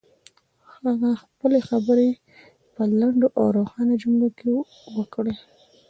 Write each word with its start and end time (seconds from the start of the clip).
هغه 0.83 1.09
خپلې 1.23 1.59
خبرې 1.69 2.09
په 2.73 2.81
لنډو 2.99 3.27
او 3.39 3.45
روښانه 3.57 3.93
جملو 4.01 4.27
کې 4.37 4.47
وکړې. 4.97 5.33